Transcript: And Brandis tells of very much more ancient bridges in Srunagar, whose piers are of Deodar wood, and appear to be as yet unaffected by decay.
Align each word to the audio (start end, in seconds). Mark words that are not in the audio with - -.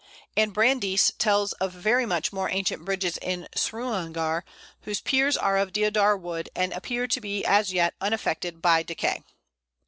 And 0.35 0.51
Brandis 0.51 1.11
tells 1.19 1.53
of 1.61 1.73
very 1.73 2.07
much 2.07 2.33
more 2.33 2.49
ancient 2.49 2.83
bridges 2.85 3.17
in 3.17 3.47
Srunagar, 3.55 4.43
whose 4.79 4.99
piers 4.99 5.37
are 5.37 5.59
of 5.59 5.71
Deodar 5.73 6.17
wood, 6.17 6.49
and 6.55 6.73
appear 6.73 7.05
to 7.05 7.21
be 7.21 7.45
as 7.45 7.71
yet 7.71 7.93
unaffected 8.01 8.63
by 8.63 8.81
decay. 8.81 9.21